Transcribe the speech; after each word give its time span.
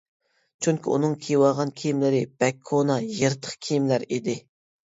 چۈنكى 0.65 0.89
ئۇنىڭ 0.95 1.13
كىيىۋالغان 1.25 1.73
كىيىملىرى 1.81 2.23
بەك 2.45 2.59
كونا، 2.71 2.97
يىرتىق 3.21 3.55
كىيىملەر 3.69 4.09
ئىدى. 4.09 4.39